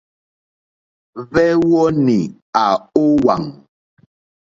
[1.29, 2.17] Hwɛ́wɔ́nì
[2.63, 2.65] à
[3.01, 3.41] ówàŋ.